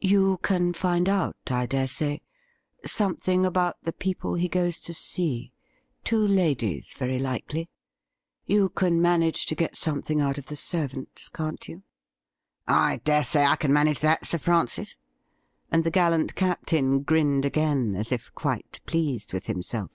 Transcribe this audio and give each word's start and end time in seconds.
'You 0.00 0.38
can 0.42 0.72
find 0.72 1.08
out, 1.08 1.36
I 1.46 1.64
dare 1.64 1.86
say, 1.86 2.22
something 2.84 3.46
about 3.46 3.76
the 3.84 3.92
people 3.92 4.34
he 4.34 4.48
goes 4.48 4.80
to 4.80 4.92
see— 4.92 5.52
two 6.02 6.26
ladies, 6.26 6.92
very 6.98 7.20
likely. 7.20 7.70
You 8.46 8.68
can 8.70 9.00
manage 9.00 9.46
to 9.46 9.54
get 9.54 9.76
something 9.76 10.20
out 10.20 10.38
of 10.38 10.46
the 10.46 10.56
servants, 10.56 11.28
can't 11.28 11.68
you 11.68 11.84
?''I 12.66 12.96
dare 13.04 13.22
say 13.22 13.44
I 13.46 13.54
can 13.54 13.72
manage 13.72 14.00
that. 14.00 14.26
Sir 14.26 14.38
Francis;' 14.38 14.96
and 15.70 15.84
the 15.84 15.92
gallant 15.92 16.34
Captain 16.34 17.02
grinned 17.04 17.44
again, 17.44 17.94
as 17.94 18.10
if 18.10 18.34
quite 18.34 18.80
pleased 18.86 19.32
with 19.32 19.46
himself. 19.46 19.92